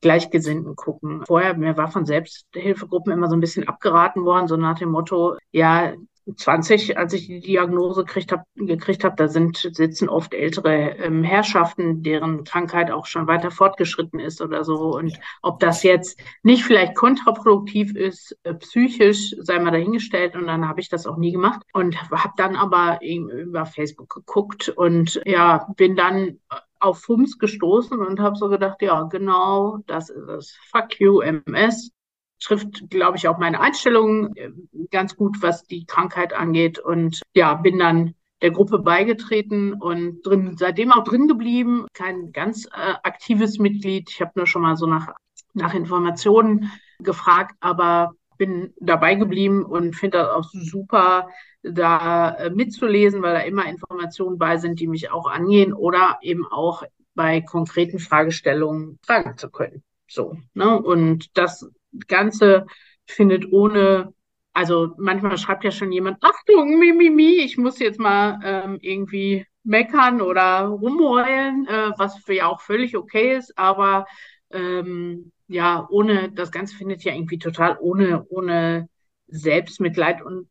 [0.00, 1.24] Gleichgesinnten gucken.
[1.26, 5.36] Vorher, mir war von Selbsthilfegruppen immer so ein bisschen abgeraten worden, so nach dem Motto,
[5.50, 5.94] ja,
[6.36, 11.24] 20, als ich die Diagnose gekriegt habe, gekriegt hab, da sind, sitzen oft ältere ähm,
[11.24, 14.96] Herrschaften, deren Krankheit auch schon weiter fortgeschritten ist oder so.
[14.96, 20.36] Und ob das jetzt nicht vielleicht kontraproduktiv ist, äh, psychisch, sei mal dahingestellt.
[20.36, 24.10] Und dann habe ich das auch nie gemacht und habe dann aber eben über Facebook
[24.10, 26.38] geguckt und ja, bin dann
[26.80, 30.58] auf FUMS gestoßen und habe so gedacht, ja, genau, das ist es.
[30.70, 31.90] Fuck you, MS
[32.40, 34.50] trifft, glaube ich, auch meine Einstellung äh,
[34.90, 36.78] ganz gut, was die Krankheit angeht.
[36.78, 41.86] Und ja, bin dann der Gruppe beigetreten und drin, seitdem auch drin geblieben.
[41.92, 44.10] Kein ganz äh, aktives Mitglied.
[44.10, 45.08] Ich habe nur schon mal so nach,
[45.54, 46.70] nach Informationen
[47.00, 51.28] gefragt, aber bin dabei geblieben und finde das auch super,
[51.62, 56.46] da äh, mitzulesen, weil da immer Informationen bei sind, die mich auch angehen oder eben
[56.46, 59.82] auch bei konkreten Fragestellungen fragen zu können.
[60.08, 60.80] So, ne?
[60.80, 61.68] Und das
[62.06, 62.66] Ganze
[63.06, 64.12] findet ohne,
[64.52, 68.78] also manchmal schreibt ja schon jemand, Achtung, Mimimi, mi, mi, ich muss jetzt mal ähm,
[68.80, 74.06] irgendwie meckern oder rumheulen, äh, was für ja auch völlig okay ist, aber
[74.50, 78.88] ähm, ja, ohne, das Ganze findet ja irgendwie total ohne, ohne
[79.28, 80.48] Selbstmitleid und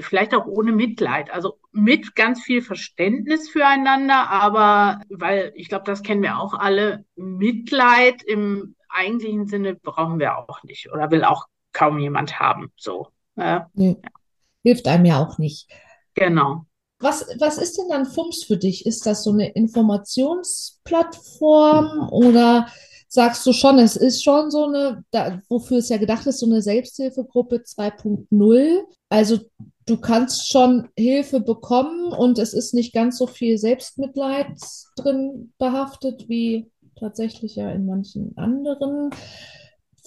[0.00, 1.30] vielleicht auch ohne Mitleid.
[1.30, 7.04] Also mit ganz viel Verständnis füreinander, aber weil ich glaube, das kennen wir auch alle,
[7.16, 12.72] Mitleid im eigentlichen Sinne brauchen wir auch nicht oder will auch kaum jemand haben.
[12.76, 13.08] So.
[13.36, 13.96] Äh, nee.
[14.02, 14.10] ja.
[14.62, 15.70] Hilft einem ja auch nicht.
[16.14, 16.64] Genau.
[17.00, 18.84] Was, was ist denn dann FUMS für dich?
[18.84, 22.66] Ist das so eine Informationsplattform oder
[23.08, 26.46] sagst du schon, es ist schon so eine, da, wofür es ja gedacht ist, so
[26.46, 28.80] eine Selbsthilfegruppe 2.0?
[29.08, 29.38] Also
[29.86, 34.58] du kannst schon Hilfe bekommen und es ist nicht ganz so viel Selbstmitleid
[34.96, 39.10] drin behaftet wie tatsächlich ja in manchen anderen,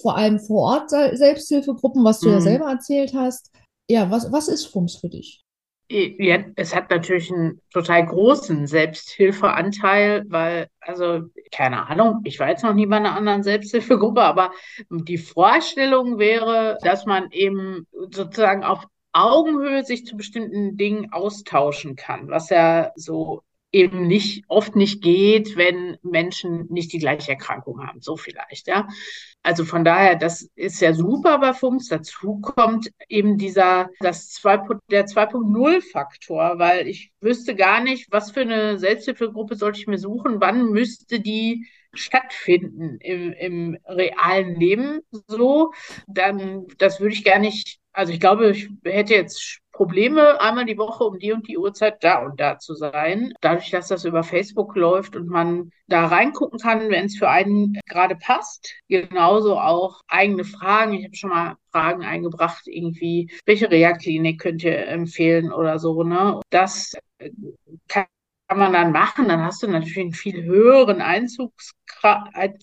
[0.00, 2.34] vor allem vor Ort Selbsthilfegruppen, was du mhm.
[2.34, 3.50] ja selber erzählt hast.
[3.88, 5.44] Ja, was, was ist FUMS für dich?
[5.90, 12.64] Ja, es hat natürlich einen total großen Selbsthilfeanteil, weil, also, keine Ahnung, ich war jetzt
[12.64, 14.52] noch nie bei einer anderen Selbsthilfegruppe, aber
[14.88, 22.28] die Vorstellung wäre, dass man eben sozusagen auf Augenhöhe sich zu bestimmten Dingen austauschen kann,
[22.28, 28.00] was ja so eben nicht, oft nicht geht, wenn Menschen nicht die gleiche Erkrankung haben.
[28.02, 28.86] So vielleicht, ja.
[29.42, 31.88] Also von daher, das ist ja super bei FUMS.
[31.88, 34.58] Dazu kommt eben dieser, das 2,
[34.90, 40.40] der 2.0-Faktor, weil ich wüsste gar nicht, was für eine Selbsthilfegruppe sollte ich mir suchen,
[40.40, 45.72] wann müsste die stattfinden im, im realen Leben so,
[46.06, 50.78] dann, das würde ich gar nicht, also ich glaube, ich hätte jetzt Probleme, einmal die
[50.78, 53.34] Woche um die und die Uhrzeit da und da zu sein.
[53.40, 57.80] Dadurch, dass das über Facebook läuft und man da reingucken kann, wenn es für einen
[57.88, 58.74] gerade passt.
[58.86, 60.92] Genauso auch eigene Fragen.
[60.92, 66.04] Ich habe schon mal Fragen eingebracht, irgendwie, welche Reha-Klinik könnt ihr empfehlen oder so.
[66.04, 66.40] Ne?
[66.50, 66.96] Das
[67.88, 68.06] kann
[68.52, 69.28] kann man dann machen.
[69.28, 71.72] Dann hast du natürlich einen viel höheren Einzugs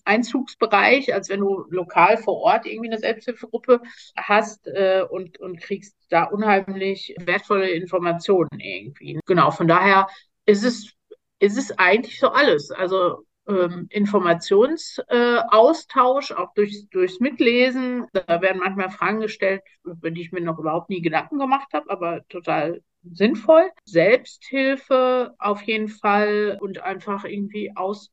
[0.04, 3.80] Einzugsbereich, als wenn du lokal vor Ort irgendwie eine Selbsthilfegruppe
[4.14, 9.18] hast äh, und, und kriegst da unheimlich wertvolle Informationen irgendwie.
[9.24, 10.08] Genau, von daher
[10.44, 10.92] ist es,
[11.38, 12.70] ist es eigentlich so alles.
[12.70, 18.06] Also ähm, Informationsaustausch, äh, auch durch, durchs Mitlesen.
[18.12, 21.88] Da werden manchmal Fragen gestellt, über die ich mir noch überhaupt nie Gedanken gemacht habe,
[21.90, 23.70] aber total sinnvoll.
[23.84, 28.10] Selbsthilfe auf jeden Fall und einfach irgendwie aus,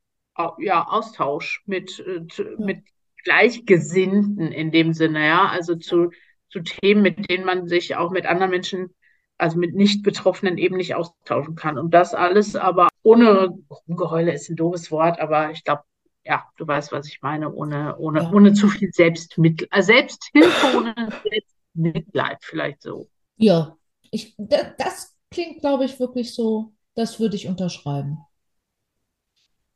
[0.58, 2.24] ja, Austausch mit, äh,
[2.58, 2.84] mit
[3.24, 6.10] Gleichgesinnten in dem Sinne, ja, also zu,
[6.48, 8.94] zu Themen, mit denen man sich auch mit anderen Menschen,
[9.38, 11.78] also mit Nicht-Betroffenen eben nicht austauschen kann.
[11.78, 13.56] Und das alles aber ohne
[13.88, 15.82] Rumgeheule ist ein doofes Wort, aber ich glaube,
[16.24, 18.32] ja, du weißt, was ich meine, ohne, ohne, ja.
[18.32, 23.08] ohne zu viel Selbstmitleid, äh, Selbsthilfe, ohne Selbstmitleid, vielleicht so.
[23.36, 23.76] Ja,
[24.10, 28.18] ich, das, das klingt, glaube ich, wirklich so, das würde ich unterschreiben.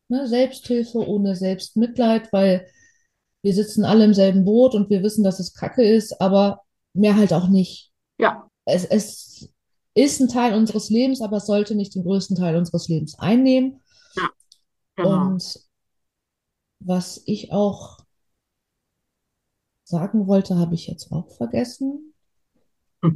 [0.08, 0.26] Ne?
[0.26, 2.66] Selbsthilfe ohne Selbstmitleid, weil
[3.42, 7.16] wir sitzen alle im selben Boot und wir wissen, dass es Kacke ist, aber mehr
[7.16, 7.92] halt auch nicht.
[8.18, 8.48] Ja.
[8.64, 9.48] Es, es
[9.94, 13.80] ist ein Teil unseres Lebens, aber es sollte nicht den größten Teil unseres Lebens einnehmen.
[14.16, 14.30] Ja.
[14.96, 15.26] Genau.
[15.26, 15.60] Und
[16.80, 17.98] was ich auch
[19.84, 22.14] sagen wollte, habe ich jetzt auch vergessen.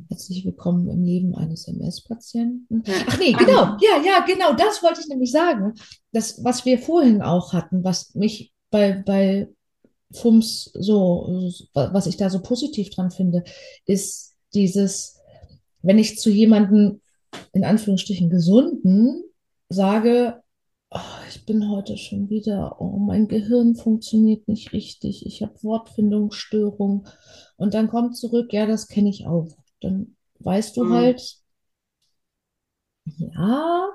[0.09, 2.83] Herzlich willkommen im Leben eines MS-Patienten.
[3.07, 5.75] Ach nee, genau, ja, ja, genau, das wollte ich nämlich sagen.
[6.11, 9.49] Das, was wir vorhin auch hatten, was mich bei, bei
[10.13, 13.45] FUMS so, was ich da so positiv dran finde,
[13.85, 15.16] ist dieses,
[15.87, 17.01] wenn ich zu jemandem
[17.53, 19.23] in Anführungsstrichen gesunden
[19.69, 20.43] sage,
[20.91, 27.07] oh, ich bin heute schon wieder, oh, mein Gehirn funktioniert nicht richtig, ich habe Wortfindungsstörung
[27.57, 29.49] und dann kommt zurück, ja, das kenne ich auch
[29.81, 30.93] dann weißt du mhm.
[30.93, 31.37] halt,
[33.05, 33.89] ja,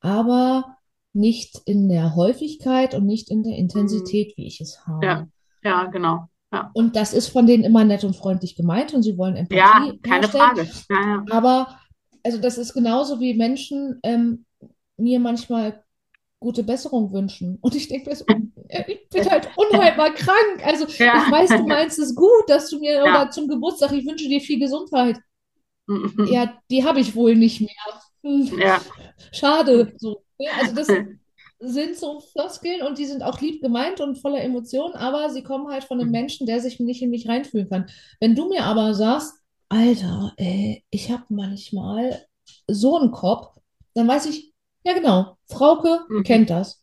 [0.00, 0.76] aber
[1.12, 5.04] nicht in der Häufigkeit und nicht in der Intensität, wie ich es habe.
[5.04, 5.28] Ja,
[5.62, 6.28] ja, genau.
[6.52, 6.70] Ja.
[6.72, 9.92] Und das ist von denen immer nett und freundlich gemeint und sie wollen Empathie Ja,
[10.02, 10.44] keine herstellen.
[10.56, 10.68] Frage.
[10.88, 11.24] Ja, ja.
[11.30, 11.78] Aber
[12.24, 14.44] also das ist genauso wie Menschen ähm,
[14.96, 15.84] mir manchmal
[16.40, 17.58] gute Besserung wünschen.
[17.60, 18.10] Und ich denke,
[18.86, 20.64] ich bin halt unheilbar krank.
[20.64, 21.24] Also ja.
[21.24, 23.02] ich weiß, du meinst es gut, dass du mir ja.
[23.02, 25.18] oder zum Geburtstag, ich wünsche dir viel Gesundheit.
[25.86, 26.28] Mhm.
[26.30, 27.70] Ja, die habe ich wohl nicht mehr.
[28.22, 28.58] Hm.
[28.58, 28.80] Ja.
[29.32, 29.94] Schade.
[29.96, 30.22] So.
[30.60, 30.88] Also das
[31.60, 35.68] sind so Floskeln und die sind auch lieb gemeint und voller Emotionen, aber sie kommen
[35.68, 37.86] halt von einem Menschen, der sich nicht in mich reinfühlen kann.
[38.20, 39.34] Wenn du mir aber sagst,
[39.68, 42.24] Alter, ey, ich habe manchmal
[42.68, 43.58] so einen Kopf,
[43.94, 44.52] dann weiß ich,
[44.84, 45.36] ja, genau.
[45.46, 46.22] Frauke mhm.
[46.22, 46.82] kennt das.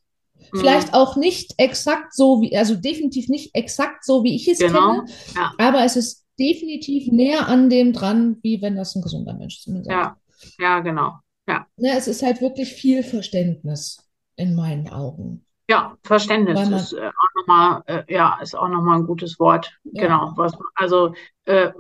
[0.52, 0.60] Mhm.
[0.60, 5.02] Vielleicht auch nicht exakt so wie, also definitiv nicht exakt so, wie ich es genau.
[5.02, 5.54] kenne, ja.
[5.58, 9.72] aber es ist definitiv näher an dem dran, wie wenn das ein gesunder Mensch zu
[9.72, 10.18] mir sagt.
[10.60, 11.14] Ja, ja, genau.
[11.48, 11.66] Ja.
[11.78, 14.05] Ne, es ist halt wirklich viel Verständnis
[14.36, 15.46] in meinen Augen.
[15.70, 19.80] Ja, Verständnis man, ist äh, auch nochmal, äh, ja, ist auch nochmal ein gutes Wort.
[19.84, 20.04] Ja.
[20.04, 20.34] Genau.
[20.36, 21.72] Was, also, äh,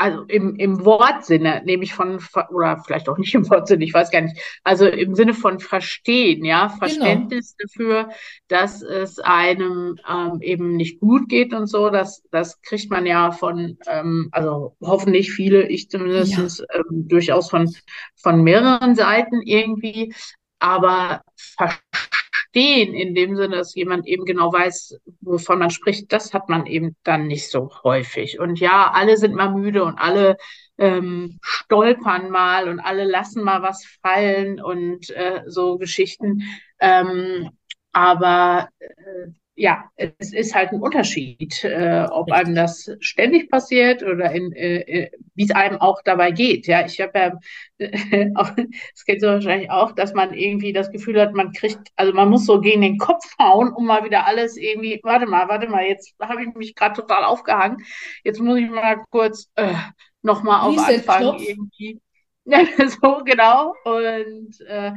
[0.00, 4.22] also im, im Wortsinne, nämlich von, oder vielleicht auch nicht im Wortsinne, ich weiß gar
[4.22, 6.78] nicht, also im Sinne von Verstehen, ja, Genau.
[6.78, 8.08] Verständnis dafür,
[8.48, 13.30] dass es einem ähm, eben nicht gut geht und so, das, das kriegt man ja
[13.30, 17.70] von, ähm, also hoffentlich viele, ich zumindest ähm, durchaus von,
[18.16, 20.14] von mehreren Seiten irgendwie,
[20.60, 26.48] aber verstehen in dem Sinne, dass jemand eben genau weiß, wovon man spricht, das hat
[26.48, 28.38] man eben dann nicht so häufig.
[28.38, 30.36] Und ja, alle sind mal müde und alle
[30.78, 36.42] ähm, stolpern mal und alle lassen mal was fallen und äh, so Geschichten.
[36.80, 37.50] Ähm,
[37.92, 39.28] aber äh,
[39.60, 45.10] ja, es ist halt ein Unterschied, äh, ob einem das ständig passiert oder in, äh,
[45.34, 46.66] wie es einem auch dabei geht.
[46.66, 47.38] Ja, ich habe ja
[47.76, 48.52] äh, auch,
[48.94, 52.30] es geht so wahrscheinlich auch, dass man irgendwie das Gefühl hat, man kriegt, also man
[52.30, 55.84] muss so gegen den Kopf hauen, um mal wieder alles irgendwie, warte mal, warte mal,
[55.84, 57.84] jetzt habe ich mich gerade total aufgehangen.
[58.24, 59.74] Jetzt muss ich mal kurz äh,
[60.22, 62.00] nochmal auf Anfang irgendwie.
[63.02, 63.74] so genau.
[63.84, 64.92] Und äh,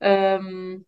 [0.00, 0.86] ähm,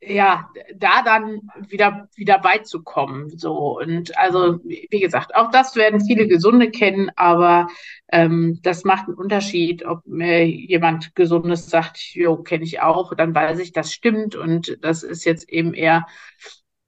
[0.00, 3.30] ja, da dann wieder, wieder beizukommen.
[3.38, 3.78] So.
[3.78, 7.68] Und also, wie gesagt, auch das werden viele Gesunde kennen, aber
[8.08, 13.34] ähm, das macht einen Unterschied, ob mir jemand Gesundes sagt, jo, kenne ich auch, dann
[13.34, 16.06] weiß ich, das stimmt und das ist jetzt eben eher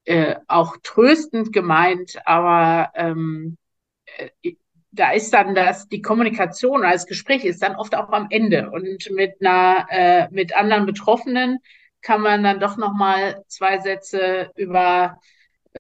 [0.05, 3.57] äh, auch tröstend gemeint, aber ähm,
[4.43, 4.55] äh,
[4.91, 9.11] da ist dann das, die Kommunikation das Gespräch ist dann oft auch am Ende und
[9.11, 11.59] mit einer, äh, mit anderen Betroffenen
[12.05, 15.19] kann man dann doch noch mal zwei Sätze über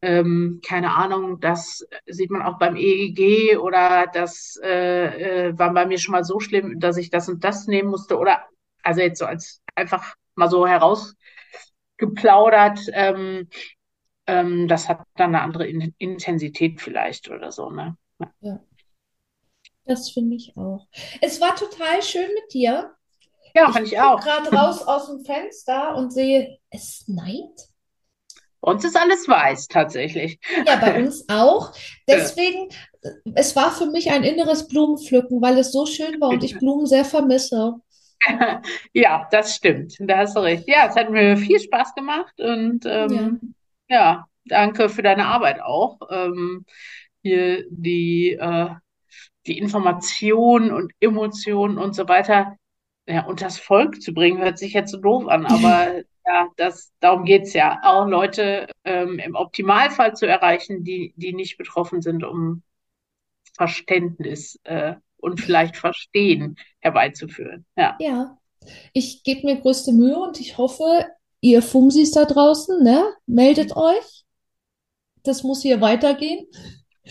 [0.02, 5.87] ähm, keine Ahnung, das sieht man auch beim EEG oder das äh, äh, war bei
[5.87, 8.42] mir schon mal so schlimm, dass ich das und das nehmen musste oder
[8.82, 12.80] also jetzt so als einfach mal so herausgeplaudert.
[12.92, 13.48] Ähm,
[14.26, 17.96] ähm, das hat dann eine andere In Intensität vielleicht oder so, ne?
[18.18, 18.32] Ja.
[18.40, 18.60] Ja.
[19.84, 20.87] Das finde ich auch.
[21.20, 22.94] Es war total schön mit dir.
[23.55, 24.21] Ja, fand ich auch.
[24.21, 27.69] gerade raus aus dem Fenster und sehe, es schneit.
[28.61, 30.38] Bei uns ist alles weiß, tatsächlich.
[30.67, 31.73] Ja, bei uns auch.
[32.09, 32.69] Deswegen,
[33.35, 36.87] es war für mich ein inneres Blumenpflücken, weil es so schön war und ich Blumen
[36.87, 37.75] sehr vermisse.
[38.95, 39.97] Ja, das stimmt.
[40.01, 40.64] Da hast du recht.
[40.67, 43.55] Ja, es hat mir viel Spaß gemacht und ähm,
[43.87, 45.99] ja, danke für deine Arbeit auch.
[46.11, 46.64] Ähm,
[47.23, 48.71] hier die, äh,
[49.47, 52.57] die Informationen und Emotionen und so weiter
[53.07, 56.93] ja, und das Volk zu bringen, hört sich jetzt so doof an, aber ja, das,
[57.01, 57.81] darum geht's ja.
[57.83, 62.62] Auch Leute ähm, im Optimalfall zu erreichen, die, die nicht betroffen sind, um
[63.57, 67.67] Verständnis äh, und vielleicht Verstehen herbeizuführen.
[67.77, 67.97] Ja.
[68.01, 68.38] Ja,
[68.93, 71.07] ich gebe mir größte Mühe und ich hoffe,
[71.40, 74.25] ihr Fumsis da draußen, ne, meldet euch.
[75.23, 76.47] Das muss hier weitergehen.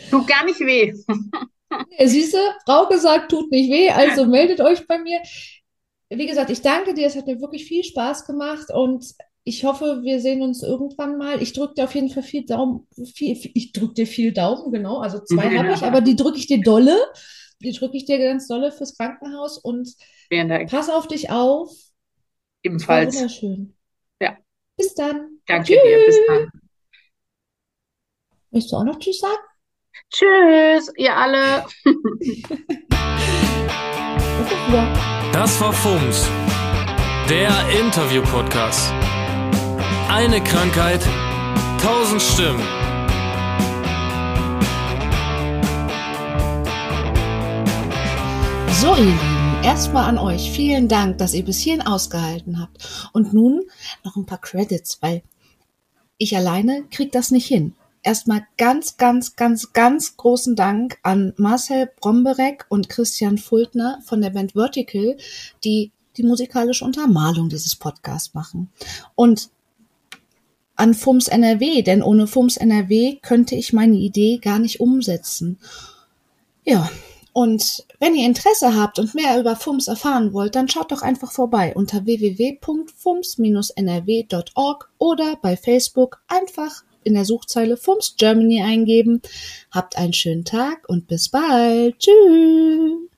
[0.09, 0.93] Tut gar nicht weh.
[1.97, 5.19] Ja, Siehste, Frau gesagt, tut nicht weh, also meldet euch bei mir.
[6.17, 9.05] Wie gesagt, ich danke dir, es hat mir wirklich viel Spaß gemacht und
[9.45, 11.41] ich hoffe, wir sehen uns irgendwann mal.
[11.41, 14.71] Ich drücke dir auf jeden Fall viel Daumen, viel, viel, ich drücke dir viel Daumen,
[14.71, 16.97] genau, also zwei habe ich, aber die drücke ich dir dolle.
[17.61, 19.95] Die drücke ich dir ganz dolle fürs Krankenhaus und
[20.69, 21.71] pass auf dich auf.
[22.61, 23.15] Ebenfalls.
[23.15, 23.75] wunderschön.
[24.21, 24.37] Ja.
[24.75, 25.39] Bis dann.
[25.45, 25.81] Danke Tschüss.
[25.83, 26.05] dir.
[26.05, 26.51] Bis dann.
[28.51, 29.43] Möchtest du auch noch Tschüss sagen?
[30.09, 31.65] Tschüss, ihr alle.
[35.31, 36.29] Das war FUMS,
[37.29, 38.91] der Interview-Podcast.
[40.09, 41.01] Eine Krankheit,
[41.81, 42.61] tausend Stimmen.
[48.81, 49.19] So, ihr Lieben,
[49.63, 53.09] erstmal an euch vielen Dank, dass ihr bis hierhin ausgehalten habt.
[53.13, 53.61] Und nun
[54.03, 55.23] noch ein paar Credits, weil
[56.17, 57.75] ich alleine krieg das nicht hin.
[58.03, 64.29] Erstmal ganz, ganz, ganz, ganz großen Dank an Marcel Bromberek und Christian Fultner von der
[64.29, 65.17] Band Vertical,
[65.63, 68.69] die die musikalische Untermalung dieses Podcasts machen.
[69.15, 69.49] Und
[70.75, 75.57] an FUMS NRW, denn ohne FUMS NRW könnte ich meine Idee gar nicht umsetzen.
[76.65, 76.87] Ja,
[77.31, 81.31] und wenn ihr Interesse habt und mehr über FUMS erfahren wollt, dann schaut doch einfach
[81.31, 89.21] vorbei unter www.fums-nrw.org oder bei Facebook einfach in der Suchzeile FUMS Germany eingeben.
[89.71, 91.99] Habt einen schönen Tag und bis bald.
[91.99, 93.12] Tschüss.